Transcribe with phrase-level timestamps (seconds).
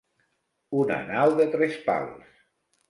[0.83, 2.45] Una nau de tres pals.